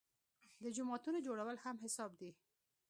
د 0.63 0.65
جوماتونو 0.75 1.17
جوړول 1.27 1.57
هم 1.65 1.75
حساب 1.83 2.11
دي. 2.19 2.31